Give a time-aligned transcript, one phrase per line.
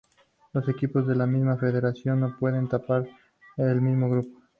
[0.53, 3.07] Los equipos de la misma federación no pueden tapar
[3.57, 4.41] el mismo grupo.